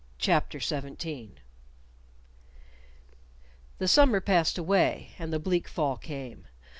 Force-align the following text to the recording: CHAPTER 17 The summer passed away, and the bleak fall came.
CHAPTER 0.17 0.59
17 0.59 1.39
The 3.77 3.87
summer 3.87 4.19
passed 4.19 4.57
away, 4.57 5.11
and 5.19 5.31
the 5.31 5.37
bleak 5.37 5.67
fall 5.67 5.95
came. 5.95 6.47